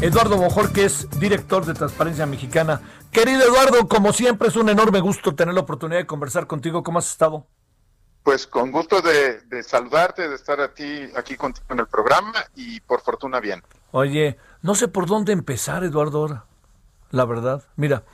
Eduardo 0.00 0.36
Bojor, 0.38 0.72
que 0.72 0.84
es 0.84 1.08
director 1.20 1.66
de 1.66 1.74
Transparencia 1.74 2.24
Mexicana. 2.26 2.80
Querido 3.12 3.42
Eduardo, 3.42 3.86
como 3.86 4.12
siempre 4.12 4.48
es 4.48 4.56
un 4.56 4.68
enorme 4.70 5.00
gusto 5.00 5.34
tener 5.34 5.54
la 5.54 5.60
oportunidad 5.60 6.00
de 6.00 6.06
conversar 6.06 6.46
contigo. 6.46 6.82
¿Cómo 6.82 6.98
has 6.98 7.10
estado? 7.10 7.46
Pues 8.22 8.46
con 8.46 8.70
gusto 8.70 9.02
de, 9.02 9.40
de 9.42 9.62
saludarte, 9.62 10.28
de 10.28 10.34
estar 10.34 10.60
a 10.60 10.72
ti 10.72 11.02
aquí 11.16 11.36
contigo 11.36 11.66
en 11.70 11.80
el 11.80 11.86
programa 11.86 12.32
y 12.54 12.80
por 12.80 13.00
fortuna 13.02 13.40
bien. 13.40 13.62
Oye, 13.92 14.38
no 14.62 14.74
sé 14.74 14.88
por 14.88 15.06
dónde 15.06 15.32
empezar, 15.32 15.84
Eduardo, 15.84 16.18
ahora. 16.20 16.44
La 17.10 17.24
verdad. 17.26 17.62
Mira, 17.76 18.04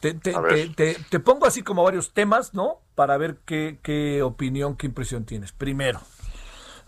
te, 0.00 0.14
te, 0.14 0.32
te- 0.32 0.68
te- 0.68 0.94
te 1.10 1.20
pongo 1.20 1.46
así 1.46 1.62
como 1.62 1.82
varios 1.82 2.12
temas, 2.14 2.54
¿no? 2.54 2.80
Para 2.94 3.16
ver 3.18 3.38
qué, 3.44 3.78
qué 3.82 4.22
opinión, 4.22 4.76
qué 4.76 4.86
impresión 4.86 5.24
tienes. 5.24 5.52
Primero, 5.52 6.00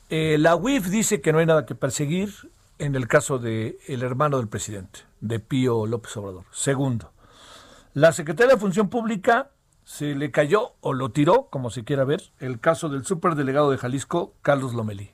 eh, 0.09 0.37
la 0.39 0.57
UIF 0.57 0.87
dice 0.87 1.21
que 1.21 1.33
no 1.33 1.39
hay 1.41 1.47
nada 1.47 1.67
que 1.67 1.75
perseguir 1.75 2.33
en 2.79 2.95
el 2.95 3.09
caso 3.09 3.39
de 3.39 3.79
el 3.89 4.03
hermano 4.03 4.39
del 4.39 4.49
presidente, 4.49 5.01
de 5.21 5.41
Pío 5.41 5.87
López 5.87 6.17
Obrador. 6.17 6.45
Segundo, 6.53 7.13
la 7.95 8.13
Secretaría 8.13 8.55
de 8.55 8.61
Función 8.61 8.89
Pública 8.89 9.51
se 9.85 10.15
le 10.15 10.31
cayó 10.31 10.75
o 10.81 10.93
lo 10.93 11.11
tiró, 11.11 11.49
como 11.51 11.71
se 11.71 11.83
quiera 11.85 12.05
ver, 12.05 12.23
el 12.39 12.61
caso 12.61 12.89
del 12.89 13.05
superdelegado 13.05 13.71
de 13.71 13.79
Jalisco, 13.79 14.35
Carlos 14.43 14.75
Lomelí. 14.75 15.13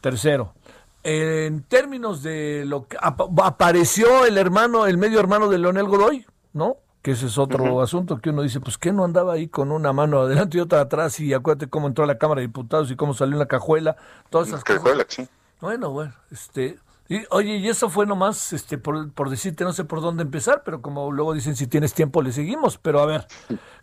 Tercero, 0.00 0.54
en 1.02 1.62
términos 1.62 2.22
de 2.22 2.64
lo 2.66 2.86
que 2.88 2.96
ap- 3.00 3.38
apareció 3.42 4.24
el 4.24 4.38
hermano, 4.38 4.86
el 4.86 4.96
medio 4.96 5.20
hermano 5.20 5.48
de 5.48 5.58
Leonel 5.58 5.86
Godoy, 5.86 6.26
¿no? 6.52 6.76
Que 7.02 7.12
ese 7.12 7.26
es 7.26 7.38
otro 7.38 7.80
asunto 7.80 8.18
que 8.20 8.28
uno 8.30 8.42
dice, 8.42 8.60
pues 8.60 8.76
que 8.76 8.92
no 8.92 9.04
andaba 9.04 9.32
ahí 9.34 9.48
con 9.48 9.72
una 9.72 9.92
mano 9.92 10.20
adelante 10.20 10.58
y 10.58 10.60
otra 10.60 10.80
atrás 10.82 11.18
y 11.20 11.32
acuérdate 11.32 11.68
cómo 11.70 11.86
entró 11.86 12.04
a 12.04 12.06
la 12.06 12.18
Cámara 12.18 12.40
de 12.40 12.46
Diputados 12.46 12.90
y 12.90 12.96
cómo 12.96 13.14
salió 13.14 13.34
en 13.34 13.38
la 13.38 13.46
cajuela, 13.46 13.96
todas 14.28 14.48
esas 14.48 14.64
cosas. 14.64 14.82
sí. 15.08 15.28
Bueno, 15.60 15.90
bueno, 15.90 16.14
este, 16.30 16.78
y, 17.08 17.22
oye, 17.30 17.56
y 17.56 17.68
eso 17.68 17.90
fue 17.90 18.06
nomás, 18.06 18.52
este, 18.52 18.78
por, 18.78 19.12
por 19.12 19.28
decirte, 19.30 19.64
no 19.64 19.72
sé 19.72 19.84
por 19.84 20.00
dónde 20.00 20.22
empezar, 20.22 20.62
pero 20.64 20.80
como 20.80 21.10
luego 21.12 21.34
dicen, 21.34 21.56
si 21.56 21.66
tienes 21.66 21.92
tiempo 21.92 22.22
le 22.22 22.32
seguimos, 22.32 22.78
pero 22.78 23.00
a 23.00 23.06
ver, 23.06 23.26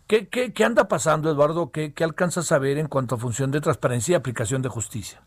¿qué, 0.06 0.28
qué, 0.28 0.52
qué 0.52 0.64
anda 0.64 0.88
pasando, 0.88 1.30
Eduardo? 1.30 1.70
¿Qué, 1.70 1.92
¿Qué 1.94 2.04
alcanzas 2.04 2.50
a 2.52 2.58
ver 2.58 2.78
en 2.78 2.88
cuanto 2.88 3.14
a 3.14 3.18
función 3.18 3.50
de 3.50 3.60
transparencia 3.60 4.12
y 4.12 4.16
aplicación 4.16 4.60
de 4.62 4.68
justicia? 4.68 5.22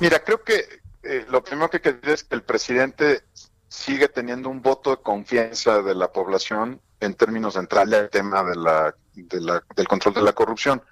Mira, 0.00 0.18
creo 0.24 0.42
que 0.42 0.64
eh, 1.02 1.26
lo 1.28 1.44
primero 1.44 1.68
que 1.70 1.76
hay 1.76 1.82
que 1.82 1.92
decir 1.92 2.10
es 2.10 2.24
que 2.24 2.34
el 2.34 2.42
presidente 2.42 3.22
sigue 3.68 4.08
teniendo 4.08 4.48
un 4.48 4.62
voto 4.62 4.90
de 4.90 4.96
confianza 5.02 5.82
de 5.82 5.94
la 5.94 6.10
población 6.10 6.80
en 6.98 7.14
términos 7.14 7.54
de 7.54 7.60
entrarle 7.60 7.96
al 7.96 8.10
tema 8.10 8.42
de 8.42 8.56
la, 8.56 8.94
de 9.14 9.40
la- 9.40 9.62
del 9.76 9.86
control 9.86 10.14
de 10.14 10.22
la 10.22 10.32
corrupción. 10.32 10.82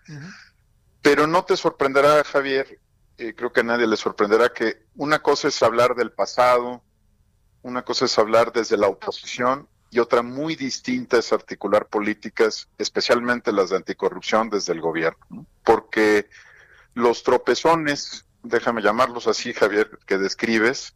Pero 1.03 1.27
no 1.27 1.45
te 1.45 1.57
sorprenderá, 1.57 2.23
Javier, 2.25 2.79
eh, 3.19 3.35
creo 3.35 3.53
que 3.53 3.61
a 3.61 3.65
nadie 3.65 3.87
le 3.87 3.97
sorprenderá 3.97 4.53
que 4.53 4.85
una 4.95 5.19
cosa 5.19 5.49
es 5.49 5.63
hablar 5.63 5.97
del 5.97 6.13
pasado, 6.13 6.83
una 7.63 7.83
cosa 7.83 8.05
es 8.05 8.17
hablar 8.19 8.53
desde 8.53 8.77
la 8.77 8.87
oposición 8.87 9.69
y 9.91 9.99
otra 9.99 10.23
muy 10.23 10.55
distinta 10.55 11.19
es 11.19 11.33
articular 11.33 11.87
políticas, 11.87 12.69
especialmente 12.79 13.53
las 13.53 13.71
de 13.71 13.77
anticorrupción 13.77 14.51
desde 14.51 14.73
el 14.73 14.81
gobierno. 14.81 15.19
¿no? 15.31 15.47
Porque 15.65 16.29
los 16.95 17.25
tropezones, 17.25 18.25
déjame 18.43 18.83
llamarlos 18.83 19.27
así, 19.27 19.53
Javier, 19.53 19.99
que 20.07 20.19
describes, 20.19 20.95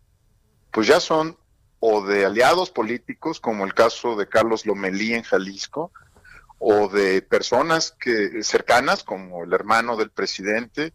pues 0.71 0.87
ya 0.87 1.00
son 1.00 1.37
o 1.81 2.06
de 2.06 2.25
aliados 2.25 2.71
políticos, 2.71 3.41
como 3.41 3.65
el 3.65 3.75
caso 3.75 4.15
de 4.15 4.28
Carlos 4.28 4.65
Lomelí 4.65 5.15
en 5.15 5.25
Jalisco, 5.25 5.91
o 6.61 6.87
de 6.87 7.22
personas 7.22 7.91
que 7.99 8.44
cercanas, 8.44 9.03
como 9.03 9.43
el 9.43 9.53
hermano 9.53 9.97
del 9.97 10.11
presidente, 10.11 10.93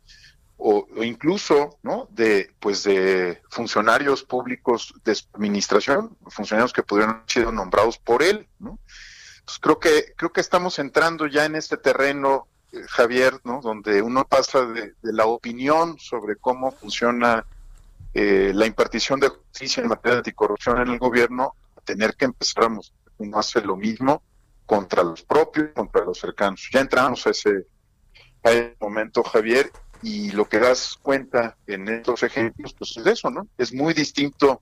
o, 0.58 0.88
incluso, 1.04 1.78
¿no? 1.84 2.08
De, 2.12 2.52
pues, 2.60 2.84
de 2.84 3.42
funcionarios 3.50 4.24
públicos 4.24 4.94
de 5.06 5.16
administración, 5.34 6.18
funcionarios 6.28 6.74
que 6.74 6.84
pudieron 6.84 7.16
haber 7.16 7.32
sido 7.32 7.52
nombrados 7.52 7.98
por 7.98 8.24
él, 8.24 8.48
¿no? 8.60 8.80
Pues 9.46 9.60
creo 9.60 9.80
que 9.80 10.14
creo 10.18 10.34
que 10.34 10.42
estamos 10.42 10.78
entrando 10.78 11.26
ya 11.26 11.46
en 11.46 11.56
este 11.56 11.78
terreno 11.78 12.48
eh, 12.74 12.82
Javier, 12.90 13.40
¿no? 13.46 13.62
Donde 13.62 14.02
uno 14.02 14.26
pasa 14.26 14.66
de, 14.66 14.94
la 15.04 15.26
opinión 15.26 15.98
sobre 16.00 16.36
cómo 16.36 16.72
funciona 16.72 17.46
eh, 18.14 18.52
la 18.54 18.66
impartición 18.66 19.20
de 19.20 19.30
justicia 19.30 19.82
en 19.82 19.90
materia 19.90 20.16
de 20.16 20.20
anticorrupción 20.20 20.82
en 20.82 20.90
el 20.90 21.00
gobierno, 21.00 21.54
a 21.78 21.82
tener 21.82 22.16
que 22.16 22.26
empezar 22.26 22.66
a 22.66 22.70
mostrar 22.70 22.98
que 23.06 23.24
uno 23.24 23.40
hace 23.40 23.62
lo 23.62 23.78
mismo 23.78 24.22
contra 24.66 25.02
los 25.04 25.24
propios, 25.24 25.70
contra 25.74 26.04
los 26.04 26.20
cercanos. 26.20 26.68
Ya 26.74 26.82
entramos 26.82 27.26
a 27.26 27.30
ese, 27.30 27.68
a 28.44 28.52
ese 28.52 28.76
momento, 28.82 29.24
Javier, 29.24 29.72
y 30.02 30.32
lo 30.32 30.46
que 30.46 30.60
das 30.60 30.98
cuenta 31.02 31.58
en 31.68 31.88
estos 31.90 32.24
ejemplos, 32.24 32.74
pues 32.78 32.96
es 32.98 33.06
eso, 33.06 33.30
¿no? 33.30 33.48
Es 33.58 33.74
muy 33.74 33.94
distinto 33.94 34.62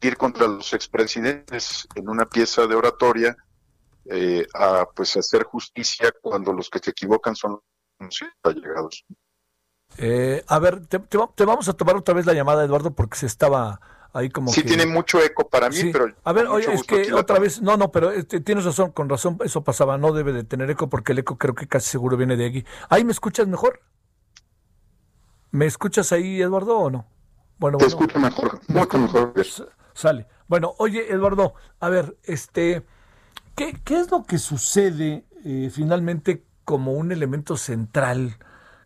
ir 0.00 0.16
contra 0.16 0.46
los 0.46 0.72
expresidentes 0.72 1.86
en 1.94 2.08
una 2.08 2.26
pieza 2.26 2.66
de 2.66 2.74
oratoria 2.74 3.36
eh, 4.06 4.46
a 4.54 4.86
pues 4.94 5.16
hacer 5.16 5.44
justicia 5.44 6.12
cuando 6.20 6.52
los 6.52 6.68
que 6.70 6.80
se 6.80 6.90
equivocan 6.90 7.36
son 7.36 7.60
los 8.00 8.20
allegados. 8.42 9.04
Eh, 9.98 10.42
a 10.48 10.58
ver, 10.58 10.86
te, 10.86 10.98
te 10.98 11.18
va- 11.18 11.30
te 11.34 11.44
vamos 11.44 11.68
a 11.68 11.74
tomar 11.74 11.96
otra 11.96 12.14
vez 12.14 12.26
la 12.26 12.32
llamada, 12.32 12.64
Eduardo, 12.64 12.92
porque 12.94 13.16
se 13.18 13.26
estaba 13.26 13.80
ahí 14.14 14.28
como 14.30 14.50
Sí 14.52 14.62
que... 14.62 14.68
tiene 14.68 14.86
mucho 14.86 15.22
eco 15.22 15.48
para 15.48 15.68
mí, 15.68 15.76
Sí. 15.76 15.90
pero 15.92 16.06
a 16.24 16.32
ver, 16.32 16.46
oye, 16.48 16.72
es 16.72 16.82
que 16.82 17.12
otra 17.12 17.38
vez, 17.38 17.60
no, 17.62 17.76
no, 17.76 17.92
pero 17.92 18.10
este, 18.10 18.40
tienes 18.40 18.64
razón, 18.64 18.90
con 18.92 19.08
razón, 19.08 19.38
eso 19.44 19.62
pasaba, 19.62 19.98
no 19.98 20.12
debe 20.12 20.32
de 20.32 20.44
tener 20.44 20.70
eco 20.70 20.88
porque 20.88 21.12
el 21.12 21.18
eco 21.20 21.36
creo 21.38 21.54
que 21.54 21.68
casi 21.68 21.90
seguro 21.90 22.16
viene 22.16 22.36
de 22.36 22.46
aquí. 22.46 22.64
¿Ahí 22.88 23.04
me 23.04 23.12
escuchas 23.12 23.46
mejor? 23.46 23.80
¿Me 25.52 25.66
escuchas 25.66 26.12
ahí, 26.12 26.40
Eduardo, 26.40 26.78
o 26.78 26.90
no? 26.90 27.06
Bueno, 27.58 27.76
Te 27.76 27.84
bueno. 27.84 27.88
escucho 27.88 28.18
mejor, 28.18 28.60
mucho 28.68 28.98
mejor. 28.98 29.34
Sale. 29.92 30.26
Bueno, 30.48 30.74
oye, 30.78 31.12
Eduardo, 31.12 31.52
a 31.78 31.90
ver, 31.90 32.16
este, 32.24 32.82
¿qué, 33.54 33.78
qué 33.84 34.00
es 34.00 34.10
lo 34.10 34.24
que 34.24 34.38
sucede 34.38 35.24
eh, 35.44 35.70
finalmente 35.70 36.42
como 36.64 36.92
un 36.92 37.12
elemento 37.12 37.58
central 37.58 38.38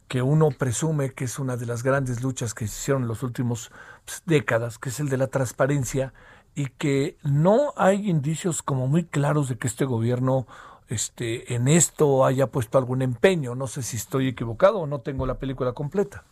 que 0.09 0.23
uno 0.23 0.49
presume 0.51 1.13
que 1.13 1.25
es 1.25 1.39
una 1.39 1.57
de 1.57 1.67
las 1.67 1.85
grandes 1.85 2.23
luchas 2.23 2.53
que 2.53 2.67
se 2.67 2.77
hicieron 2.77 3.03
en 3.03 3.09
las 3.09 3.23
últimas 3.23 3.71
pues, 4.05 4.23
décadas, 4.27 4.79
que 4.79 4.89
es 4.89 4.99
el 4.99 5.09
de 5.09 5.19
la 5.19 5.29
transparencia, 5.29 6.15
y 6.57 6.67
que 6.67 7.17
no 7.23 7.75
hay 7.77 8.11
indicios 8.11 8.63
como 8.63 8.89
muy 8.89 9.05
claros 9.05 9.49
de 9.49 9.57
que 9.57 9.69
este 9.69 9.85
gobierno 9.85 10.49
este, 10.89 11.55
en 11.55 11.69
esto 11.69 12.25
haya 12.25 12.49
puesto 12.49 12.77
algún 12.77 13.03
empeño? 13.03 13.55
No 13.55 13.69
sé 13.69 13.83
si 13.83 13.97
estoy 13.97 14.27
equivocado 14.29 14.79
o 14.81 14.87
no 14.89 15.01
tengo 15.01 15.27
la 15.27 15.39
película 15.39 15.73
completa. 15.73 16.25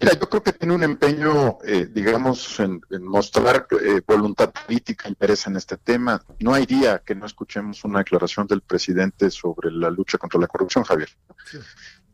Mira, 0.00 0.18
yo 0.18 0.30
creo 0.30 0.42
que 0.42 0.54
tiene 0.54 0.74
un 0.74 0.82
empeño, 0.82 1.58
eh, 1.62 1.86
digamos, 1.92 2.58
en, 2.58 2.80
en 2.88 3.04
mostrar 3.04 3.66
eh, 3.82 4.00
voluntad 4.06 4.50
política, 4.50 5.10
interés 5.10 5.46
en 5.46 5.56
este 5.56 5.76
tema. 5.76 6.24
No 6.38 6.54
hay 6.54 6.64
día 6.64 7.02
que 7.04 7.14
no 7.14 7.26
escuchemos 7.26 7.84
una 7.84 7.98
declaración 7.98 8.46
del 8.46 8.62
presidente 8.62 9.30
sobre 9.30 9.70
la 9.70 9.90
lucha 9.90 10.16
contra 10.16 10.40
la 10.40 10.46
corrupción, 10.46 10.84
Javier. 10.84 11.10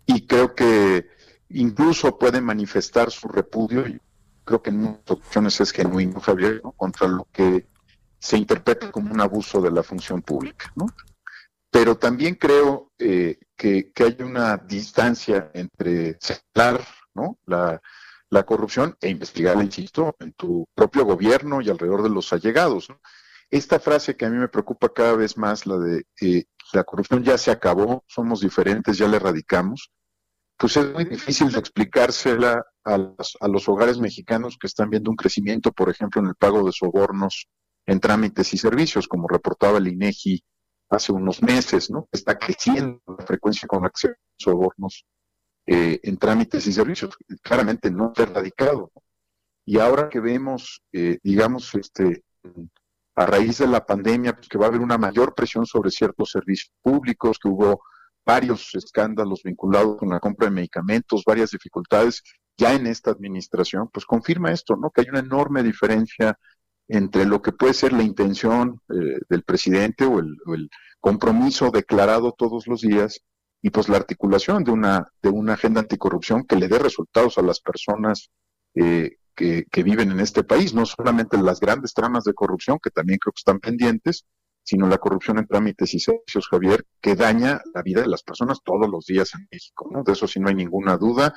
Y 0.04 0.26
creo 0.26 0.52
que 0.52 1.10
incluso 1.50 2.18
puede 2.18 2.40
manifestar 2.40 3.12
su 3.12 3.28
repudio, 3.28 3.86
y 3.86 4.00
creo 4.42 4.60
que 4.60 4.70
en 4.70 4.78
muchas 4.78 5.10
ocasiones 5.12 5.60
es 5.60 5.70
genuino, 5.70 6.18
Javier, 6.18 6.60
¿no? 6.64 6.72
contra 6.72 7.06
lo 7.06 7.28
que 7.32 7.68
se 8.18 8.36
interpreta 8.36 8.90
como 8.90 9.12
un 9.12 9.20
abuso 9.20 9.60
de 9.60 9.70
la 9.70 9.84
función 9.84 10.22
pública, 10.22 10.72
¿no? 10.74 10.86
Pero 11.70 11.96
también 11.96 12.34
creo 12.34 12.90
eh, 12.98 13.38
que, 13.54 13.92
que 13.92 14.02
hay 14.02 14.16
una 14.20 14.56
distancia 14.56 15.50
entre 15.54 16.16
señalar 16.20 16.80
¿no? 17.16 17.38
la, 17.46 17.80
corrupción 18.44 18.96
e 19.00 19.08
investigarla, 19.08 19.64
insisto, 19.64 20.14
en 20.20 20.32
tu 20.34 20.68
propio 20.74 21.04
gobierno 21.04 21.60
y 21.60 21.70
alrededor 21.70 22.02
de 22.02 22.10
los 22.10 22.32
allegados. 22.32 22.88
Esta 23.50 23.80
frase 23.80 24.16
que 24.16 24.26
a 24.26 24.30
mí 24.30 24.36
me 24.36 24.48
preocupa 24.48 24.92
cada 24.92 25.16
vez 25.16 25.36
más, 25.38 25.66
la 25.66 25.78
de 25.78 26.04
eh, 26.20 26.44
la 26.72 26.84
corrupción 26.84 27.24
ya 27.24 27.38
se 27.38 27.50
acabó, 27.50 28.04
somos 28.06 28.40
diferentes, 28.40 28.98
ya 28.98 29.08
la 29.08 29.16
erradicamos, 29.16 29.90
pues 30.56 30.76
es 30.76 30.92
muy 30.92 31.04
difícil 31.04 31.50
de 31.50 31.58
explicársela 31.58 32.64
a 32.84 32.98
los, 32.98 33.36
a 33.40 33.70
hogares 33.70 33.98
mexicanos 33.98 34.56
que 34.58 34.66
están 34.66 34.90
viendo 34.90 35.10
un 35.10 35.16
crecimiento, 35.16 35.72
por 35.72 35.90
ejemplo, 35.90 36.20
en 36.20 36.28
el 36.28 36.34
pago 36.34 36.64
de 36.64 36.72
sobornos 36.72 37.48
en 37.86 38.00
trámites 38.00 38.52
y 38.54 38.58
servicios, 38.58 39.06
como 39.06 39.28
reportaba 39.28 39.78
el 39.78 39.88
INEGI 39.88 40.42
hace 40.90 41.12
unos 41.12 41.42
meses, 41.42 41.90
¿no? 41.90 42.08
Está 42.10 42.38
creciendo 42.38 43.00
la 43.06 43.24
frecuencia 43.24 43.68
con 43.68 43.82
que 43.84 43.90
se 43.94 44.14
sobornos 44.38 45.04
eh, 45.66 46.00
en 46.02 46.16
trámites 46.16 46.66
y 46.66 46.72
servicios, 46.72 47.16
claramente 47.42 47.90
no 47.90 48.12
erradicado. 48.16 48.90
Y 49.64 49.78
ahora 49.78 50.08
que 50.08 50.20
vemos, 50.20 50.82
eh, 50.92 51.18
digamos, 51.22 51.74
este, 51.74 52.22
a 53.16 53.26
raíz 53.26 53.58
de 53.58 53.66
la 53.66 53.84
pandemia, 53.84 54.34
pues 54.34 54.48
que 54.48 54.58
va 54.58 54.66
a 54.66 54.68
haber 54.68 54.80
una 54.80 54.98
mayor 54.98 55.34
presión 55.34 55.66
sobre 55.66 55.90
ciertos 55.90 56.30
servicios 56.30 56.72
públicos, 56.82 57.38
que 57.38 57.48
hubo 57.48 57.82
varios 58.24 58.74
escándalos 58.74 59.42
vinculados 59.42 59.96
con 59.96 60.10
la 60.10 60.20
compra 60.20 60.48
de 60.48 60.54
medicamentos, 60.54 61.22
varias 61.24 61.50
dificultades 61.50 62.22
ya 62.56 62.74
en 62.74 62.86
esta 62.86 63.10
administración, 63.10 63.88
pues 63.92 64.06
confirma 64.06 64.52
esto, 64.52 64.76
¿no? 64.76 64.90
Que 64.90 65.02
hay 65.02 65.08
una 65.10 65.20
enorme 65.20 65.62
diferencia 65.62 66.38
entre 66.88 67.24
lo 67.24 67.42
que 67.42 67.52
puede 67.52 67.74
ser 67.74 67.92
la 67.92 68.02
intención 68.02 68.80
eh, 68.88 69.18
del 69.28 69.42
presidente 69.42 70.04
o 70.04 70.20
el, 70.20 70.70
compromiso 71.00 71.70
declarado 71.70 72.32
todos 72.32 72.66
los 72.66 72.80
días 72.80 73.20
y 73.62 73.70
pues 73.70 73.88
la 73.88 73.96
articulación 73.96 74.64
de 74.64 74.70
una 74.70 75.08
de 75.22 75.28
una 75.28 75.54
agenda 75.54 75.80
anticorrupción 75.80 76.44
que 76.44 76.56
le 76.56 76.68
dé 76.68 76.78
resultados 76.78 77.38
a 77.38 77.42
las 77.42 77.60
personas 77.60 78.30
eh, 78.74 79.16
que, 79.34 79.64
que, 79.70 79.82
viven 79.82 80.10
en 80.12 80.20
este 80.20 80.44
país, 80.44 80.74
no 80.74 80.86
solamente 80.86 81.36
las 81.36 81.60
grandes 81.60 81.92
tramas 81.92 82.24
de 82.24 82.34
corrupción 82.34 82.78
que 82.82 82.90
también 82.90 83.18
creo 83.18 83.32
que 83.32 83.40
están 83.40 83.60
pendientes, 83.60 84.24
sino 84.66 84.88
la 84.88 84.98
corrupción 84.98 85.38
en 85.38 85.46
trámites 85.46 85.94
y 85.94 86.00
servicios, 86.00 86.48
Javier, 86.48 86.84
que 87.00 87.14
daña 87.14 87.60
la 87.72 87.82
vida 87.82 88.00
de 88.00 88.08
las 88.08 88.24
personas 88.24 88.58
todos 88.64 88.90
los 88.90 89.06
días 89.06 89.32
en 89.34 89.46
México. 89.50 89.88
De 90.04 90.12
eso 90.12 90.26
sí 90.26 90.40
no 90.40 90.48
hay 90.48 90.56
ninguna 90.56 90.96
duda. 90.96 91.34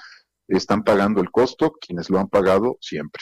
Están 0.48 0.83
pagando 0.83 1.21
el 1.21 1.30
costo 1.30 1.74
quienes 1.80 2.10
lo 2.10 2.18
han 2.18 2.27
pagado 2.27 2.77
siempre. 2.81 3.21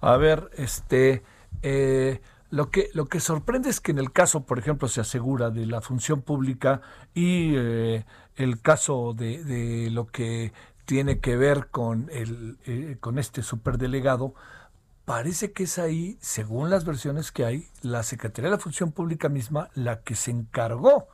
A 0.00 0.16
ver, 0.16 0.50
este, 0.54 1.24
eh, 1.62 2.20
lo 2.52 2.68
que 2.70 2.90
lo 2.92 3.06
que 3.06 3.18
sorprende 3.18 3.70
es 3.70 3.80
que 3.80 3.92
en 3.92 3.98
el 3.98 4.12
caso, 4.12 4.44
por 4.44 4.58
ejemplo, 4.58 4.86
se 4.86 5.00
asegura 5.00 5.48
de 5.48 5.64
la 5.64 5.80
función 5.80 6.20
pública 6.20 6.82
y 7.14 7.54
eh, 7.56 8.04
el 8.36 8.60
caso 8.60 9.14
de, 9.16 9.42
de, 9.42 9.90
lo 9.90 10.08
que 10.08 10.52
tiene 10.84 11.18
que 11.18 11.34
ver 11.36 11.68
con 11.68 12.10
el 12.12 12.58
eh, 12.66 12.98
con 13.00 13.18
este 13.18 13.42
superdelegado, 13.42 14.34
parece 15.06 15.52
que 15.52 15.62
es 15.62 15.78
ahí, 15.78 16.18
según 16.20 16.68
las 16.68 16.84
versiones 16.84 17.32
que 17.32 17.46
hay, 17.46 17.68
la 17.80 18.02
Secretaría 18.02 18.50
de 18.50 18.56
la 18.56 18.62
Función 18.62 18.92
Pública 18.92 19.30
misma 19.30 19.70
la 19.74 20.02
que 20.02 20.14
se 20.14 20.30
encargó 20.30 21.08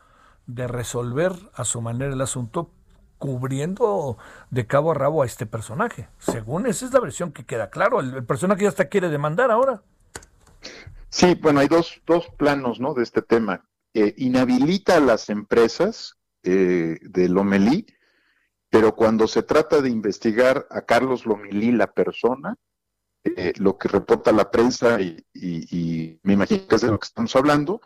de 0.48 0.66
resolver 0.66 1.34
a 1.54 1.64
su 1.64 1.80
manera 1.80 2.12
el 2.12 2.20
asunto 2.20 2.72
cubriendo 3.18 4.18
de 4.50 4.66
cabo 4.66 4.90
a 4.90 4.94
rabo 4.94 5.22
a 5.22 5.26
este 5.26 5.46
personaje. 5.46 6.08
Según 6.18 6.66
esa 6.66 6.84
es 6.84 6.92
la 6.92 6.98
versión 6.98 7.30
que 7.30 7.44
queda 7.46 7.70
claro, 7.70 8.00
el, 8.00 8.24
personaje 8.24 8.64
ya 8.64 8.70
hasta 8.70 8.88
quiere 8.88 9.08
demandar 9.08 9.52
ahora. 9.52 9.82
Sí, 11.10 11.34
bueno, 11.40 11.60
hay 11.60 11.68
dos, 11.68 12.02
dos 12.06 12.28
planos 12.36 12.80
¿no? 12.80 12.94
de 12.94 13.02
este 13.02 13.22
tema. 13.22 13.64
Eh, 13.94 14.14
inhabilita 14.18 14.96
a 14.96 15.00
las 15.00 15.30
empresas 15.30 16.18
eh, 16.42 16.98
de 17.00 17.28
Lomelí, 17.28 17.86
pero 18.70 18.94
cuando 18.94 19.26
se 19.26 19.42
trata 19.42 19.80
de 19.80 19.88
investigar 19.88 20.66
a 20.70 20.82
Carlos 20.82 21.24
Lomelí, 21.24 21.72
la 21.72 21.92
persona, 21.92 22.54
eh, 23.24 23.52
lo 23.56 23.78
que 23.78 23.88
reporta 23.88 24.30
la 24.32 24.50
prensa 24.50 25.00
y, 25.00 26.20
me 26.22 26.34
imagino 26.34 26.66
que 26.68 26.76
es 26.76 26.82
de 26.82 26.88
lo 26.88 26.98
que 26.98 27.06
estamos 27.06 27.34
hablando, 27.34 27.80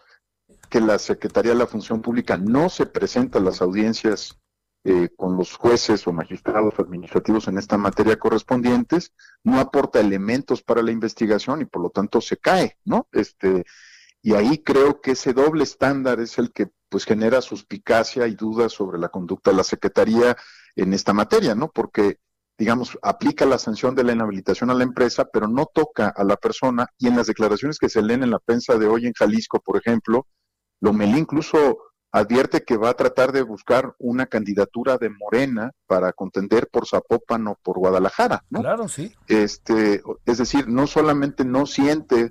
que 0.68 0.80
la 0.80 0.98
Secretaría 0.98 1.52
de 1.52 1.58
la 1.58 1.66
Función 1.66 2.02
Pública 2.02 2.36
no 2.36 2.68
se 2.68 2.86
presenta 2.86 3.38
a 3.38 3.42
las 3.42 3.62
audiencias 3.62 4.41
eh, 4.84 5.10
con 5.16 5.36
los 5.36 5.54
jueces 5.54 6.06
o 6.06 6.12
magistrados 6.12 6.74
administrativos 6.78 7.48
en 7.48 7.58
esta 7.58 7.78
materia 7.78 8.18
correspondientes, 8.18 9.12
no 9.44 9.60
aporta 9.60 10.00
elementos 10.00 10.62
para 10.62 10.82
la 10.82 10.90
investigación 10.90 11.60
y 11.60 11.64
por 11.66 11.82
lo 11.82 11.90
tanto 11.90 12.20
se 12.20 12.36
cae, 12.36 12.78
¿no? 12.84 13.08
Este, 13.12 13.64
y 14.22 14.34
ahí 14.34 14.58
creo 14.58 15.00
que 15.00 15.12
ese 15.12 15.32
doble 15.32 15.64
estándar 15.64 16.20
es 16.20 16.38
el 16.38 16.52
que 16.52 16.68
pues 16.88 17.04
genera 17.04 17.40
suspicacia 17.40 18.26
y 18.26 18.34
dudas 18.34 18.72
sobre 18.72 18.98
la 18.98 19.08
conducta 19.08 19.50
de 19.50 19.56
la 19.56 19.64
Secretaría 19.64 20.36
en 20.76 20.92
esta 20.92 21.12
materia, 21.12 21.54
¿no? 21.54 21.70
Porque 21.70 22.18
digamos, 22.58 22.98
aplica 23.02 23.44
la 23.46 23.58
sanción 23.58 23.94
de 23.94 24.04
la 24.04 24.12
inhabilitación 24.12 24.70
a 24.70 24.74
la 24.74 24.84
empresa, 24.84 25.24
pero 25.32 25.48
no 25.48 25.66
toca 25.66 26.08
a 26.08 26.22
la 26.22 26.36
persona. 26.36 26.86
Y 26.98 27.08
en 27.08 27.16
las 27.16 27.26
declaraciones 27.26 27.78
que 27.78 27.88
se 27.88 28.02
leen 28.02 28.22
en 28.22 28.30
la 28.30 28.38
prensa 28.38 28.78
de 28.78 28.86
hoy 28.86 29.06
en 29.06 29.14
Jalisco, 29.14 29.60
por 29.60 29.78
ejemplo, 29.78 30.26
Lomelí 30.80 31.18
incluso 31.18 31.78
advierte 32.12 32.62
que 32.62 32.76
va 32.76 32.90
a 32.90 32.94
tratar 32.94 33.32
de 33.32 33.42
buscar 33.42 33.94
una 33.98 34.26
candidatura 34.26 34.98
de 34.98 35.08
Morena 35.08 35.72
para 35.86 36.12
contender 36.12 36.68
por 36.70 36.86
Zapopan 36.86 37.48
o 37.48 37.58
por 37.62 37.78
Guadalajara, 37.78 38.44
¿no? 38.50 38.60
Claro, 38.60 38.86
sí. 38.86 39.14
Este, 39.28 40.02
es 40.26 40.38
decir, 40.38 40.68
no 40.68 40.86
solamente 40.86 41.44
no 41.44 41.64
siente 41.64 42.28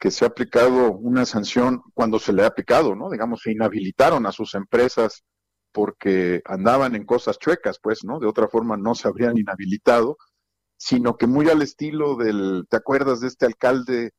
que 0.00 0.10
se 0.10 0.24
ha 0.24 0.28
aplicado 0.28 0.90
una 0.90 1.24
sanción 1.24 1.82
cuando 1.94 2.18
se 2.18 2.32
le 2.32 2.42
ha 2.42 2.48
aplicado, 2.48 2.96
¿no? 2.96 3.08
Digamos, 3.10 3.42
se 3.42 3.52
inhabilitaron 3.52 4.26
a 4.26 4.32
sus 4.32 4.56
empresas 4.56 5.22
porque 5.72 6.42
andaban 6.44 6.96
en 6.96 7.06
cosas 7.06 7.38
chuecas, 7.38 7.78
pues, 7.80 8.02
¿no? 8.02 8.18
De 8.18 8.26
otra 8.26 8.48
forma 8.48 8.76
no 8.76 8.96
se 8.96 9.06
habrían 9.06 9.38
inhabilitado, 9.38 10.16
sino 10.76 11.16
que 11.16 11.28
muy 11.28 11.48
al 11.48 11.62
estilo 11.62 12.16
del, 12.16 12.66
¿te 12.68 12.76
acuerdas 12.76 13.20
de 13.20 13.28
este 13.28 13.46
alcalde 13.46 14.10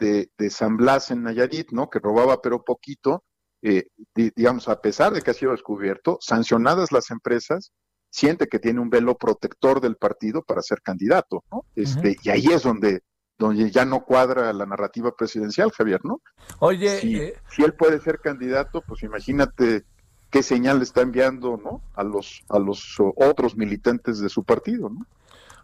de, 0.00 0.28
de 0.36 0.50
San 0.50 0.76
Blas 0.76 1.12
en 1.12 1.22
Nayarit, 1.22 1.70
¿no? 1.70 1.88
Que 1.88 2.00
robaba 2.00 2.42
pero 2.42 2.64
poquito, 2.64 3.22
eh, 3.62 3.88
digamos, 4.14 4.68
a 4.68 4.80
pesar 4.80 5.12
de 5.12 5.22
que 5.22 5.30
ha 5.30 5.34
sido 5.34 5.52
descubierto, 5.52 6.18
sancionadas 6.20 6.92
las 6.92 7.10
empresas, 7.10 7.72
siente 8.10 8.46
que 8.46 8.58
tiene 8.58 8.80
un 8.80 8.90
velo 8.90 9.16
protector 9.16 9.80
del 9.80 9.96
partido 9.96 10.42
para 10.42 10.62
ser 10.62 10.82
candidato, 10.82 11.44
¿no? 11.50 11.64
Este, 11.76 12.16
Y 12.22 12.30
ahí 12.30 12.46
es 12.46 12.62
donde, 12.62 13.02
donde 13.38 13.70
ya 13.70 13.84
no 13.84 14.04
cuadra 14.04 14.52
la 14.52 14.66
narrativa 14.66 15.12
presidencial, 15.16 15.70
Javier, 15.70 16.00
¿no? 16.04 16.20
Oye, 16.58 17.00
si, 17.00 17.16
eh, 17.16 17.34
si 17.50 17.62
él 17.62 17.74
puede 17.74 18.00
ser 18.00 18.18
candidato, 18.18 18.82
pues 18.86 19.02
imagínate 19.02 19.84
qué 20.30 20.42
señal 20.42 20.80
está 20.80 21.02
enviando 21.02 21.56
¿no? 21.56 21.82
a 21.94 22.04
los 22.04 22.42
a 22.48 22.58
los 22.58 22.96
otros 23.16 23.56
militantes 23.56 24.20
de 24.20 24.28
su 24.28 24.44
partido 24.44 24.88
¿no? 24.88 25.06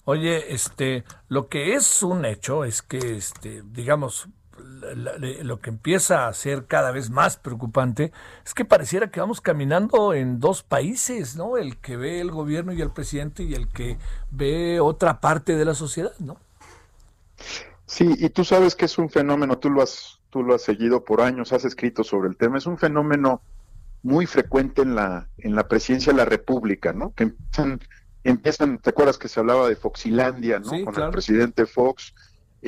oye 0.05 0.53
este 0.53 1.05
lo 1.29 1.49
que 1.49 1.75
es 1.75 2.03
un 2.03 2.25
hecho 2.25 2.65
es 2.65 2.83
que 2.83 3.17
este 3.17 3.63
digamos 3.65 4.29
lo 4.59 5.61
que 5.61 5.71
empieza 5.71 6.29
a 6.29 6.33
ser 6.33 6.67
cada 6.67 6.91
vez 6.91 7.11
más 7.11 7.37
preocupante 7.37 8.13
es 8.45 8.55
que 8.55 8.65
pareciera 8.65 9.11
que 9.11 9.21
vamos 9.21 9.41
caminando 9.41 10.15
en 10.15 10.41
dos 10.41 10.63
países, 10.63 11.37
¿no? 11.37 11.57
El 11.57 11.79
que 11.79 11.97
ve 11.97 12.21
el 12.21 12.31
gobierno 12.31 12.73
y 12.73 12.81
el 12.81 12.91
presidente 12.91 13.43
y 13.43 13.55
el 13.55 13.69
que 13.69 13.99
ve 14.31 14.81
otra 14.81 15.21
parte 15.21 15.57
de 15.57 15.65
la 15.65 15.75
sociedad, 15.75 16.13
¿no? 16.19 16.37
Sí, 17.87 18.15
y 18.19 18.29
tú 18.31 18.45
sabes 18.45 18.75
que 18.75 18.87
es 18.87 18.99
un 18.99 19.09
fenómeno, 19.11 19.59
tú 19.59 19.71
lo 19.71 19.83
has 19.83 20.17
tú 20.31 20.43
lo 20.43 20.55
has 20.55 20.63
seguido 20.63 21.03
por 21.03 21.23
años, 21.23 21.53
has 21.53 21.65
escrito 21.65 22.05
sobre 22.05 22.29
el 22.29 22.37
tema, 22.37 22.59
es 22.59 22.67
un 22.67 22.77
fenómeno 22.77 23.41
muy 24.03 24.27
frecuente 24.27 24.83
en 24.83 24.95
la, 24.95 25.29
en 25.39 25.55
la 25.55 25.67
presidencia 25.67 26.13
de 26.13 26.19
la 26.19 26.25
República, 26.27 26.93
¿no? 26.93 27.15
Que 27.15 27.25
empiezan, 27.25 27.81
empiezan 28.23 28.79
¿te 28.79 28.91
acuerdas 28.91 29.19
que 29.19 29.29
se 29.29 29.41
hablaba 29.41 29.69
de 29.69 29.77
Foxilandia, 29.77 30.59
¿no? 30.59 30.71
con 30.85 31.03
el 31.03 31.11
presidente 31.11 31.65
Fox, 31.65 32.15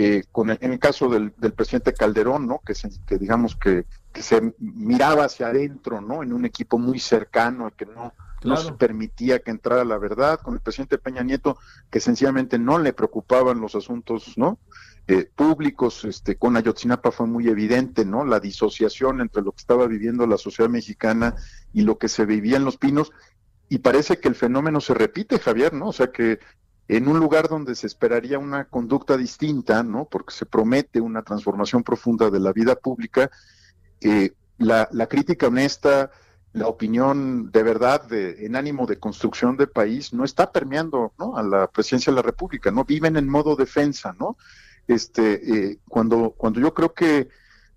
eh, 0.00 0.22
con 0.30 0.48
el, 0.50 0.58
en 0.60 0.70
el 0.74 0.78
caso 0.78 1.08
del, 1.08 1.32
del, 1.38 1.52
presidente 1.52 1.92
Calderón, 1.92 2.46
¿no? 2.46 2.60
Que, 2.64 2.72
se, 2.72 2.88
que 3.04 3.18
digamos 3.18 3.56
que, 3.56 3.84
que, 4.12 4.22
se 4.22 4.54
miraba 4.60 5.24
hacia 5.24 5.48
adentro, 5.48 6.00
¿no? 6.00 6.22
En 6.22 6.32
un 6.32 6.44
equipo 6.44 6.78
muy 6.78 7.00
cercano, 7.00 7.72
que 7.76 7.84
no, 7.84 8.14
no 8.44 8.56
se 8.56 8.72
permitía 8.74 9.40
que 9.40 9.50
entrara 9.50 9.84
la 9.84 9.98
verdad, 9.98 10.38
con 10.38 10.54
el 10.54 10.60
presidente 10.60 10.98
Peña 10.98 11.24
Nieto, 11.24 11.58
que 11.90 11.98
sencillamente 11.98 12.60
no 12.60 12.78
le 12.78 12.92
preocupaban 12.92 13.60
los 13.60 13.74
asuntos, 13.74 14.38
¿no? 14.38 14.60
Eh, 15.08 15.28
públicos, 15.34 16.04
este, 16.04 16.36
con 16.36 16.56
Ayotzinapa 16.56 17.10
fue 17.10 17.26
muy 17.26 17.48
evidente, 17.48 18.04
¿no? 18.04 18.24
La 18.24 18.38
disociación 18.38 19.20
entre 19.20 19.42
lo 19.42 19.50
que 19.50 19.62
estaba 19.62 19.88
viviendo 19.88 20.28
la 20.28 20.38
sociedad 20.38 20.70
mexicana 20.70 21.34
y 21.72 21.82
lo 21.82 21.98
que 21.98 22.06
se 22.06 22.24
vivía 22.24 22.56
en 22.56 22.64
Los 22.64 22.76
Pinos, 22.76 23.10
y 23.68 23.78
parece 23.78 24.20
que 24.20 24.28
el 24.28 24.36
fenómeno 24.36 24.80
se 24.80 24.94
repite, 24.94 25.40
Javier, 25.40 25.72
¿no? 25.72 25.88
O 25.88 25.92
sea 25.92 26.12
que 26.12 26.38
en 26.88 27.06
un 27.06 27.18
lugar 27.18 27.48
donde 27.48 27.74
se 27.74 27.86
esperaría 27.86 28.38
una 28.38 28.64
conducta 28.64 29.16
distinta, 29.16 29.82
¿no? 29.82 30.06
Porque 30.06 30.34
se 30.34 30.46
promete 30.46 31.00
una 31.00 31.22
transformación 31.22 31.82
profunda 31.82 32.30
de 32.30 32.40
la 32.40 32.52
vida 32.52 32.76
pública, 32.76 33.30
la, 34.56 35.06
crítica 35.08 35.48
honesta, 35.48 36.10
la 36.52 36.66
opinión 36.66 37.50
de 37.52 37.62
verdad 37.62 38.08
de, 38.08 38.46
en 38.46 38.56
ánimo 38.56 38.86
de 38.86 38.98
construcción 38.98 39.56
de 39.56 39.66
país 39.66 40.12
no 40.12 40.24
está 40.24 40.50
permeando 40.50 41.12
a 41.36 41.42
la 41.42 41.66
presidencia 41.66 42.10
de 42.10 42.16
la 42.16 42.22
República, 42.22 42.70
no 42.70 42.84
viven 42.84 43.16
en 43.16 43.28
modo 43.28 43.54
defensa, 43.54 44.14
¿no? 44.18 44.36
este, 44.88 45.70
eh, 45.70 45.78
cuando, 45.86 46.34
cuando 46.36 46.60
yo 46.60 46.74
creo 46.74 46.94
que 46.94 47.28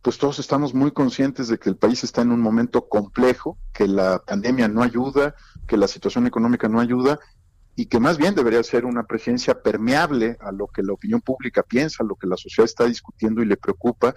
pues 0.01 0.17
todos 0.17 0.39
estamos 0.39 0.73
muy 0.73 0.91
conscientes 0.91 1.47
de 1.47 1.59
que 1.59 1.69
el 1.69 1.75
país 1.75 2.03
está 2.03 2.23
en 2.23 2.31
un 2.31 2.39
momento 2.39 2.87
complejo, 2.87 3.57
que 3.71 3.87
la 3.87 4.17
pandemia 4.25 4.67
no 4.67 4.81
ayuda, 4.81 5.35
que 5.67 5.77
la 5.77 5.87
situación 5.87 6.25
económica 6.25 6.67
no 6.67 6.79
ayuda 6.79 7.19
y 7.75 7.85
que 7.85 7.99
más 7.99 8.17
bien 8.17 8.35
debería 8.35 8.63
ser 8.63 8.85
una 8.85 9.03
presidencia 9.03 9.61
permeable 9.61 10.37
a 10.41 10.51
lo 10.51 10.67
que 10.67 10.83
la 10.83 10.93
opinión 10.93 11.21
pública 11.21 11.63
piensa, 11.63 12.03
a 12.03 12.05
lo 12.05 12.15
que 12.15 12.27
la 12.27 12.37
sociedad 12.37 12.65
está 12.65 12.85
discutiendo 12.85 13.41
y 13.41 13.45
le 13.45 13.57
preocupa. 13.57 14.13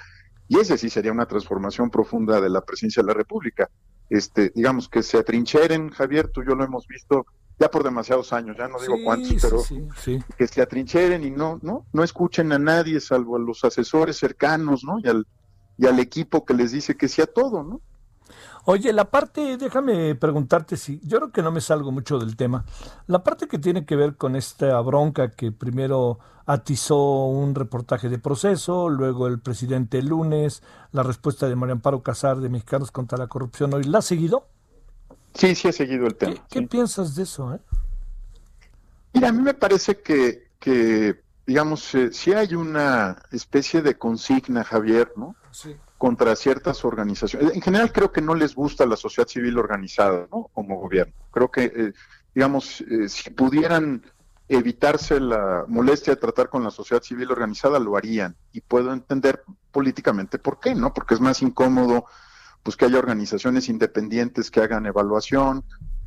Y 0.49 0.59
ese 0.59 0.77
sí 0.77 0.91
sería 0.91 1.13
una 1.13 1.27
transformación 1.27 1.91
profunda 1.91 2.41
de 2.41 2.51
la 2.51 2.61
presidencia 2.61 3.03
de 3.03 3.07
la 3.07 3.15
República. 3.15 3.71
Este, 4.11 4.51
digamos 4.55 4.89
que 4.89 5.03
se 5.03 5.19
atrincheren, 5.19 5.91
Javier, 5.91 6.29
tú 6.29 6.43
y 6.43 6.47
yo 6.47 6.55
lo 6.55 6.65
hemos 6.65 6.87
visto 6.87 7.27
ya 7.59 7.71
por 7.71 7.85
demasiados 7.85 8.33
años, 8.33 8.57
ya 8.59 8.67
no 8.67 8.81
digo 8.81 8.97
cuántos, 9.05 9.41
pero 9.41 9.63
que 10.37 10.47
se 10.49 10.61
atrincheren 10.61 11.23
y 11.23 11.31
no, 11.31 11.61
no, 11.63 11.87
no 11.93 12.03
escuchen 12.03 12.53
a 12.53 12.59
nadie 12.59 13.01
salvo 13.01 13.37
a 13.37 13.39
los 13.39 13.65
asesores 13.65 14.17
cercanos, 14.17 14.83
¿no? 14.85 14.99
Y 14.99 15.09
al, 15.09 15.27
y 15.79 15.87
al 15.87 16.01
equipo 16.01 16.45
que 16.45 16.55
les 16.55 16.73
dice 16.73 16.97
que 16.97 17.09
sí 17.09 17.23
a 17.23 17.27
todo, 17.27 17.63
¿no? 17.63 17.81
Oye, 18.67 18.95
la 18.95 19.11
parte, 19.11 19.59
déjame 19.59 20.15
preguntarte 20.15 20.79
si, 20.79 20.99
yo 21.05 21.19
creo 21.19 21.33
que 21.33 21.43
no 21.43 21.53
me 21.53 21.61
salgo 21.61 21.93
mucho 21.93 22.19
del 22.19 22.35
tema. 22.35 22.65
La 23.07 23.23
parte 23.23 23.47
que 23.47 23.59
tiene 23.59 23.85
que 23.85 23.95
ver 23.95 24.17
con 24.17 24.37
esta 24.37 24.81
bronca 24.81 25.31
que 25.31 25.53
primero 25.53 26.19
atizó 26.47 27.27
un 27.27 27.55
reportaje 27.55 28.09
de 28.09 28.19
proceso, 28.19 28.89
luego 28.89 29.27
el 29.27 29.39
presidente 29.39 29.99
el 29.99 30.07
lunes, 30.07 30.63
la 30.93 31.03
respuesta 31.03 31.47
de 31.47 31.57
María 31.57 31.75
Amparo 31.75 32.03
Casar 32.03 32.39
de 32.39 32.49
Mexicanos 32.49 32.91
contra 32.91 33.19
la 33.19 33.27
Corrupción 33.27 33.75
hoy, 33.75 33.85
¿la 33.85 33.99
ha 33.99 34.03
seguido? 34.03 34.47
Sí, 35.35 35.55
sí 35.55 35.69
he 35.69 35.73
seguido 35.73 36.07
el 36.07 36.15
tema. 36.15 36.35
¿Qué, 36.49 36.63
piensas 36.63 37.15
de 37.15 37.25
eso? 37.25 37.55
Eh? 37.55 37.61
Mira, 39.13 39.29
a 39.29 39.33
mí 39.33 39.43
me 39.43 39.55
parece 39.55 40.01
que, 40.01 40.49
que 40.59 41.21
digamos, 41.47 41.95
eh, 41.95 42.13
si 42.13 42.33
hay 42.33 42.55
una 42.55 43.17
especie 43.31 43.83
de 43.83 43.99
consigna, 43.99 44.65
Javier, 44.65 45.13
¿no? 45.17 45.37
Sí 45.51 45.77
contra 46.05 46.37
ciertas 46.37 46.85
organizaciones. 46.85 47.55
En 47.55 47.63
general 47.63 47.91
creo 47.91 48.13
que 48.13 48.21
no 48.21 48.35
les 48.35 48.55
gusta 48.55 48.85
la 48.85 48.95
sociedad 48.95 49.27
civil 49.27 49.57
organizada 49.57 50.29
¿no? 50.31 50.51
como 50.53 50.77
gobierno. 50.77 51.15
Creo 51.31 51.51
que, 51.51 51.65
eh, 51.65 51.93
digamos, 52.35 52.83
eh, 52.83 53.09
si 53.09 53.31
pudieran 53.31 54.03
evitarse 54.47 55.19
la 55.19 55.65
molestia 55.67 56.15
de 56.15 56.21
tratar 56.21 56.51
con 56.51 56.63
la 56.63 56.71
sociedad 56.71 57.03
civil 57.03 57.31
organizada, 57.31 57.79
lo 57.79 57.97
harían. 57.97 58.37
Y 58.53 58.61
puedo 58.61 58.93
entender 58.93 59.45
políticamente 59.73 60.39
por 60.39 60.61
qué, 60.61 60.75
¿no? 60.75 60.93
Porque 60.93 61.15
es 61.15 61.23
más 61.23 61.41
incómodo 61.41 62.05
pues 62.63 62.77
que 62.77 62.85
haya 62.85 62.99
organizaciones 62.99 63.71
independientes 63.71 64.51
que 64.51 64.61
hagan 64.61 64.85
evaluación, 64.85 65.65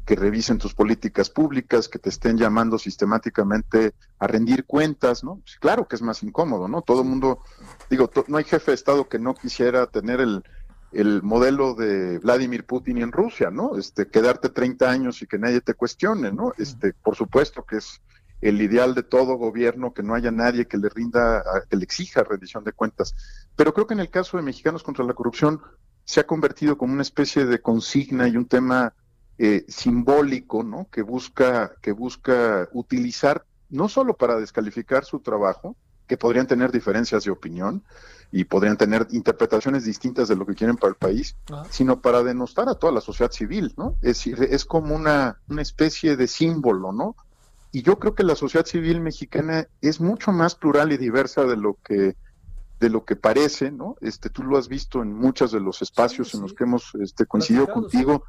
que 0.07 0.15
revisen 0.15 0.57
tus 0.57 0.73
políticas 0.73 1.29
públicas, 1.29 1.89
que 1.89 1.99
te 1.99 2.07
estén 2.07 2.37
llamando 2.37 2.79
sistemáticamente 2.79 3.93
a 4.19 4.25
rendir 4.25 4.63
cuentas, 4.63 5.21
¿no? 5.21 5.41
Pues 5.43 5.57
claro 5.59 5.85
que 5.85 5.97
es 5.97 6.01
más 6.01 6.23
incómodo, 6.23 6.69
¿no? 6.69 6.81
Todo 6.81 7.01
el 7.01 7.09
mundo, 7.09 7.41
digo, 7.89 8.09
no 8.27 8.37
hay 8.37 8.45
jefe 8.45 8.71
de 8.71 8.75
Estado 8.75 9.09
que 9.09 9.19
no 9.19 9.35
quisiera 9.35 9.85
tener 9.87 10.21
el, 10.21 10.45
el 10.93 11.21
modelo 11.23 11.75
de 11.75 12.19
Vladimir 12.19 12.65
Putin 12.65 12.99
en 12.99 13.11
Rusia, 13.11 13.51
¿no? 13.51 13.77
Este, 13.77 14.07
quedarte 14.07 14.47
30 14.47 14.89
años 14.89 15.21
y 15.21 15.27
que 15.27 15.37
nadie 15.37 15.59
te 15.59 15.73
cuestione, 15.73 16.31
¿no? 16.31 16.53
Este, 16.57 16.93
por 16.93 17.17
supuesto 17.17 17.65
que 17.65 17.75
es 17.75 18.01
el 18.39 18.61
ideal 18.61 18.95
de 18.95 19.03
todo 19.03 19.35
gobierno 19.35 19.93
que 19.93 20.03
no 20.03 20.15
haya 20.15 20.31
nadie 20.31 20.67
que 20.67 20.77
le 20.77 20.87
rinda, 20.87 21.43
que 21.69 21.75
le 21.75 21.83
exija 21.83 22.23
rendición 22.23 22.63
de 22.63 22.71
cuentas. 22.71 23.13
Pero 23.57 23.73
creo 23.73 23.87
que 23.87 23.93
en 23.93 23.99
el 23.99 24.09
caso 24.09 24.37
de 24.37 24.43
Mexicanos 24.43 24.83
contra 24.83 25.03
la 25.03 25.13
Corrupción 25.13 25.59
se 26.05 26.21
ha 26.21 26.25
convertido 26.25 26.77
como 26.77 26.93
una 26.93 27.01
especie 27.01 27.45
de 27.45 27.61
consigna 27.61 28.29
y 28.29 28.37
un 28.37 28.47
tema 28.47 28.93
eh, 29.39 29.65
simbólico, 29.67 30.63
¿no? 30.63 30.87
Que 30.91 31.01
busca, 31.01 31.73
que 31.81 31.91
busca 31.91 32.69
utilizar 32.73 33.45
no 33.69 33.89
solo 33.89 34.15
para 34.15 34.39
descalificar 34.39 35.05
su 35.05 35.19
trabajo, 35.19 35.75
que 36.07 36.17
podrían 36.17 36.47
tener 36.47 36.71
diferencias 36.71 37.25
de 37.25 37.31
opinión 37.31 37.83
y 38.31 38.45
podrían 38.45 38.77
tener 38.77 39.07
interpretaciones 39.11 39.83
distintas 39.83 40.27
de 40.27 40.35
lo 40.35 40.45
que 40.45 40.55
quieren 40.55 40.77
para 40.77 40.89
el 40.89 40.95
país, 40.95 41.35
sino 41.69 42.01
para 42.01 42.23
denostar 42.23 42.67
a 42.69 42.75
toda 42.75 42.93
la 42.93 43.01
sociedad 43.01 43.31
civil, 43.31 43.73
¿no? 43.77 43.95
Es 44.01 44.17
decir, 44.17 44.41
es 44.49 44.65
como 44.65 44.95
una, 44.95 45.39
una 45.47 45.61
especie 45.61 46.15
de 46.15 46.27
símbolo, 46.27 46.91
¿no? 46.91 47.15
Y 47.71 47.83
yo 47.83 47.99
creo 47.99 48.15
que 48.15 48.23
la 48.23 48.35
sociedad 48.35 48.65
civil 48.65 49.01
mexicana 49.01 49.67
es 49.81 49.99
mucho 49.99 50.31
más 50.31 50.55
plural 50.55 50.91
y 50.91 50.97
diversa 50.97 51.43
de 51.43 51.57
lo 51.57 51.77
que 51.83 52.15
de 52.79 52.89
lo 52.89 53.05
que 53.05 53.15
parece, 53.15 53.71
¿no? 53.71 53.95
Este, 54.01 54.29
tú 54.29 54.43
lo 54.43 54.55
has 54.55 54.67
visto 54.67 55.01
en 55.01 55.11
muchos 55.11 55.51
de 55.51 55.59
los 55.59 55.81
espacios 55.81 56.35
en 56.35 56.41
los 56.41 56.53
que 56.53 56.63
hemos 56.63 56.93
este, 57.01 57.25
coincidido 57.25 57.67
contigo 57.67 58.23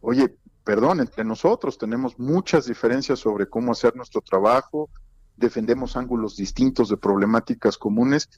oye, 0.00 0.36
perdón, 0.64 1.00
entre 1.00 1.24
nosotros 1.24 1.78
tenemos 1.78 2.18
muchas 2.18 2.66
diferencias 2.66 3.18
sobre 3.18 3.48
cómo 3.48 3.72
hacer 3.72 3.96
nuestro 3.96 4.20
trabajo, 4.20 4.90
defendemos 5.36 5.96
ángulos 5.96 6.36
distintos 6.36 6.88
de 6.88 6.96
problemáticas 6.96 7.78
comunes. 7.78 8.28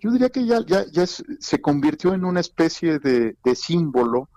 Yo 0.00 0.10
diría 0.10 0.30
que 0.30 0.46
ya, 0.46 0.64
ya, 0.66 0.84
ya 0.90 1.04
se 1.06 1.60
convirtió 1.60 2.14
en 2.14 2.24
una 2.24 2.40
especie 2.40 2.98
de, 2.98 3.36
símbolo 3.54 4.28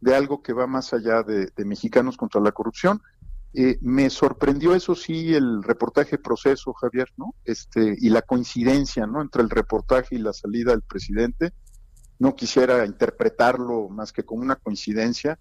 de 0.00 0.14
algo 0.14 0.42
que 0.42 0.52
va 0.52 0.66
más 0.66 0.92
allá 0.92 1.22
de, 1.22 1.50
mexicanos 1.64 2.16
contra 2.16 2.40
la 2.40 2.52
corrupción. 2.52 3.00
Eh, 3.54 3.78
me 3.80 4.10
sorprendió 4.10 4.74
eso 4.74 4.94
sí 4.94 5.34
el 5.34 5.62
reportaje 5.62 6.18
proceso, 6.18 6.74
Javier, 6.74 7.08
¿no? 7.16 7.34
Este, 7.44 7.96
y 7.98 8.10
la 8.10 8.22
coincidencia, 8.22 9.06
¿no? 9.06 9.22
Entre 9.22 9.42
el 9.42 9.48
reportaje 9.48 10.16
y 10.16 10.18
la 10.18 10.32
salida 10.32 10.72
del 10.72 10.82
presidente. 10.82 11.52
No 12.18 12.36
quisiera 12.36 12.84
interpretarlo 12.84 13.88
más 13.88 14.12
que 14.12 14.24
como 14.24 14.42
una 14.42 14.56
coincidencia, 14.56 15.38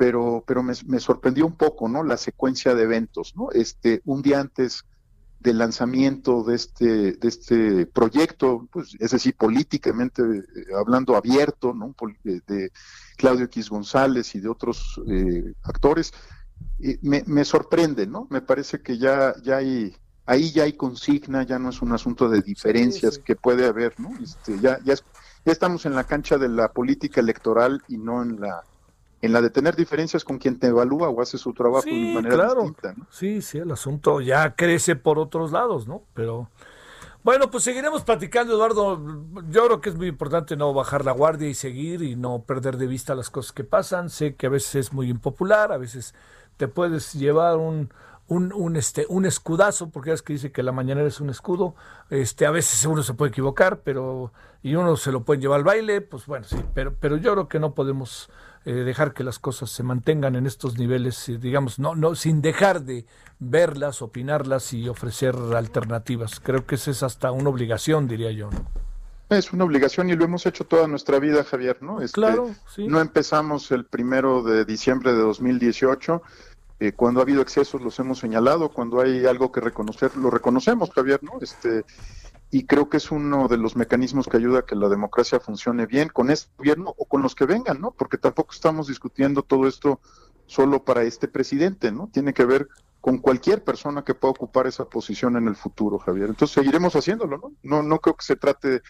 pero, 0.00 0.42
pero 0.46 0.62
me, 0.62 0.98
sorprendió 0.98 1.44
un 1.44 1.56
poco, 1.58 1.86
¿no? 1.86 2.02
La 2.02 2.16
secuencia 2.16 2.74
de 2.74 2.84
eventos, 2.84 3.36
¿no? 3.36 3.50
Este, 3.52 4.00
un 4.06 4.22
día 4.22 4.40
antes 4.40 4.86
del 5.40 5.58
lanzamiento 5.58 6.42
de 6.42 6.54
este, 6.54 7.12
de 7.12 7.28
este 7.28 7.84
proyecto, 7.84 8.66
pues, 8.72 8.96
es 8.98 9.10
decir, 9.10 9.36
políticamente 9.36 10.22
eh, 10.22 10.44
hablando 10.74 11.16
abierto, 11.16 11.74
¿no? 11.74 11.94
De, 12.24 12.72
Claudio 13.18 13.44
X 13.44 13.68
González 13.68 14.34
y 14.34 14.40
de 14.40 14.48
otros 14.48 14.98
eh, 15.06 15.52
actores, 15.64 16.14
me, 17.02 17.22
me, 17.26 17.44
sorprende, 17.44 18.06
¿no? 18.06 18.26
Me 18.30 18.40
parece 18.40 18.80
que 18.80 18.96
ya, 18.96 19.34
ya 19.42 19.58
hay, 19.58 19.94
ahí 20.24 20.50
ya 20.50 20.62
hay 20.62 20.72
consigna, 20.72 21.42
ya 21.42 21.58
no 21.58 21.68
es 21.68 21.82
un 21.82 21.92
asunto 21.92 22.26
de 22.30 22.40
diferencias 22.40 23.18
que 23.18 23.36
puede 23.36 23.66
haber, 23.66 24.00
¿no? 24.00 24.12
Este, 24.18 24.58
ya, 24.60 24.78
ya, 24.82 24.94
ya 24.94 25.52
estamos 25.52 25.84
en 25.84 25.94
la 25.94 26.04
cancha 26.04 26.38
de 26.38 26.48
la 26.48 26.72
política 26.72 27.20
electoral 27.20 27.82
y 27.86 27.98
no 27.98 28.22
en 28.22 28.40
la 28.40 28.62
en 29.22 29.32
la 29.32 29.42
de 29.42 29.50
tener 29.50 29.76
diferencias 29.76 30.24
con 30.24 30.38
quien 30.38 30.58
te 30.58 30.68
evalúa 30.68 31.08
o 31.08 31.20
hace 31.20 31.38
su 31.38 31.52
trabajo 31.52 31.84
de 31.84 32.14
manera 32.14 32.54
distinta. 32.54 32.94
¿no? 32.96 33.06
Sí, 33.10 33.42
sí, 33.42 33.58
el 33.58 33.70
asunto 33.70 34.20
ya 34.20 34.54
crece 34.54 34.96
por 34.96 35.18
otros 35.18 35.52
lados, 35.52 35.86
¿no? 35.86 36.02
Pero 36.14 36.48
bueno, 37.22 37.50
pues 37.50 37.64
seguiremos 37.64 38.02
platicando, 38.02 38.54
Eduardo. 38.54 38.98
Yo 39.50 39.66
creo 39.66 39.80
que 39.82 39.90
es 39.90 39.96
muy 39.96 40.06
importante 40.06 40.56
no 40.56 40.72
bajar 40.72 41.04
la 41.04 41.12
guardia 41.12 41.48
y 41.48 41.54
seguir 41.54 42.02
y 42.02 42.16
no 42.16 42.42
perder 42.42 42.78
de 42.78 42.86
vista 42.86 43.14
las 43.14 43.28
cosas 43.28 43.52
que 43.52 43.62
pasan. 43.62 44.08
Sé 44.08 44.36
que 44.36 44.46
a 44.46 44.50
veces 44.50 44.74
es 44.76 44.92
muy 44.94 45.10
impopular, 45.10 45.70
a 45.70 45.76
veces 45.76 46.14
te 46.56 46.66
puedes 46.66 47.12
llevar 47.12 47.58
un, 47.58 47.92
un, 48.26 48.54
un, 48.54 48.76
este, 48.76 49.04
un 49.10 49.26
escudazo, 49.26 49.90
porque 49.90 50.12
es 50.12 50.22
que 50.22 50.32
dice 50.32 50.50
que 50.50 50.62
la 50.62 50.72
mañanera 50.72 51.08
es 51.08 51.20
un 51.20 51.28
escudo. 51.28 51.74
Este, 52.08 52.46
a 52.46 52.50
veces 52.50 52.86
uno 52.86 53.02
se 53.02 53.12
puede 53.12 53.30
equivocar, 53.30 53.80
pero 53.80 54.32
y 54.62 54.74
uno 54.74 54.96
se 54.96 55.12
lo 55.12 55.22
puede 55.22 55.40
llevar 55.40 55.58
al 55.58 55.64
baile, 55.64 56.00
pues 56.00 56.24
bueno, 56.26 56.46
sí, 56.46 56.56
pero, 56.74 56.94
pero 56.98 57.16
yo 57.18 57.32
creo 57.32 57.48
que 57.48 57.58
no 57.58 57.74
podemos 57.74 58.30
eh, 58.66 58.72
dejar 58.72 59.14
que 59.14 59.24
las 59.24 59.38
cosas 59.38 59.70
se 59.70 59.82
mantengan 59.82 60.36
en 60.36 60.46
estos 60.46 60.78
niveles, 60.78 61.28
eh, 61.28 61.38
digamos, 61.38 61.78
no, 61.78 61.94
no, 61.94 62.14
sin 62.14 62.42
dejar 62.42 62.82
de 62.82 63.06
verlas, 63.38 64.02
opinarlas 64.02 64.74
y 64.74 64.88
ofrecer 64.88 65.34
alternativas. 65.56 66.40
Creo 66.40 66.66
que 66.66 66.74
esa 66.74 66.90
es 66.90 67.02
hasta 67.02 67.32
una 67.32 67.48
obligación, 67.48 68.06
diría 68.06 68.30
yo. 68.32 68.50
Es 69.30 69.52
una 69.52 69.64
obligación 69.64 70.10
y 70.10 70.16
lo 70.16 70.24
hemos 70.24 70.44
hecho 70.44 70.64
toda 70.64 70.86
nuestra 70.88 71.18
vida, 71.20 71.44
Javier, 71.44 71.78
¿no? 71.82 72.02
Este, 72.02 72.14
claro, 72.14 72.50
sí. 72.74 72.86
No 72.86 73.00
empezamos 73.00 73.70
el 73.70 73.84
primero 73.86 74.42
de 74.42 74.64
diciembre 74.64 75.12
de 75.12 75.20
2018. 75.20 76.20
Eh, 76.80 76.92
cuando 76.92 77.20
ha 77.20 77.22
habido 77.22 77.40
excesos 77.40 77.80
los 77.80 77.98
hemos 77.98 78.18
señalado, 78.18 78.70
cuando 78.70 79.00
hay 79.00 79.26
algo 79.26 79.52
que 79.52 79.60
reconocer, 79.60 80.16
lo 80.16 80.30
reconocemos, 80.30 80.90
Javier, 80.90 81.20
¿no? 81.22 81.32
Este, 81.40 81.84
y 82.50 82.66
creo 82.66 82.88
que 82.88 82.96
es 82.96 83.10
uno 83.10 83.46
de 83.46 83.56
los 83.56 83.76
mecanismos 83.76 84.26
que 84.26 84.36
ayuda 84.36 84.60
a 84.60 84.66
que 84.66 84.74
la 84.74 84.88
democracia 84.88 85.38
funcione 85.38 85.86
bien 85.86 86.08
con 86.08 86.30
este 86.30 86.50
gobierno 86.58 86.94
o 86.98 87.04
con 87.04 87.22
los 87.22 87.34
que 87.34 87.46
vengan, 87.46 87.80
¿no? 87.80 87.92
Porque 87.92 88.18
tampoco 88.18 88.52
estamos 88.52 88.88
discutiendo 88.88 89.42
todo 89.42 89.68
esto 89.68 90.00
solo 90.46 90.84
para 90.84 91.04
este 91.04 91.28
presidente, 91.28 91.92
¿no? 91.92 92.08
Tiene 92.12 92.34
que 92.34 92.44
ver 92.44 92.68
con 93.00 93.18
cualquier 93.18 93.62
persona 93.62 94.02
que 94.02 94.14
pueda 94.14 94.32
ocupar 94.32 94.66
esa 94.66 94.84
posición 94.84 95.36
en 95.36 95.46
el 95.46 95.54
futuro, 95.54 95.98
Javier. 95.98 96.28
Entonces 96.28 96.54
seguiremos 96.54 96.94
haciéndolo, 96.96 97.38
¿no? 97.38 97.52
No, 97.62 97.82
no 97.84 98.00
creo 98.00 98.16
que 98.16 98.24
se 98.24 98.36
trate 98.36 98.82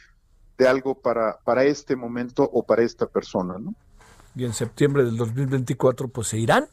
de 0.56 0.68
algo 0.68 0.94
para, 0.94 1.38
para 1.44 1.64
este 1.64 1.96
momento 1.96 2.48
o 2.50 2.64
para 2.64 2.82
esta 2.82 3.06
persona, 3.06 3.58
¿no? 3.58 3.74
Y 4.34 4.46
en 4.46 4.54
septiembre 4.54 5.04
del 5.04 5.18
2024, 5.18 6.08
pues 6.08 6.28
se 6.28 6.38
irán. 6.38 6.66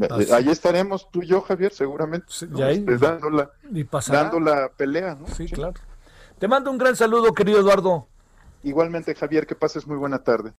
Eh, 0.00 0.28
ahí 0.32 0.48
estaremos 0.50 1.10
tú 1.10 1.22
y 1.22 1.26
yo, 1.26 1.40
Javier, 1.40 1.72
seguramente. 1.72 2.26
Este, 2.30 2.46
dando, 2.46 3.30
la, 3.30 3.50
dando 4.08 4.40
la 4.40 4.70
pelea, 4.76 5.16
¿no? 5.16 5.26
sí, 5.26 5.46
claro. 5.46 5.74
Te 6.38 6.48
mando 6.48 6.70
un 6.70 6.76
gran 6.76 6.94
saludo, 6.94 7.32
querido 7.32 7.60
Eduardo. 7.60 8.08
Igualmente, 8.62 9.14
Javier, 9.14 9.46
que 9.46 9.54
pases 9.54 9.86
muy 9.86 9.96
buena 9.96 10.22
tarde. 10.22 10.52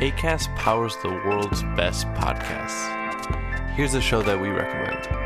ACAST 0.00 0.50
powers 0.56 0.96
the 1.02 1.08
world's 1.26 1.64
best 1.74 2.06
podcasts. 2.14 2.86
Here's 3.76 3.94
a 3.94 4.00
show 4.00 4.22
that 4.22 4.40
we 4.40 4.50
recommend. 4.50 5.25